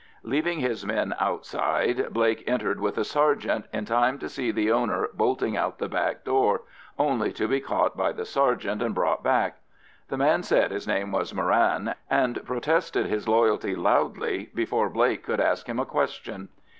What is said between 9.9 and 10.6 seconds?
The man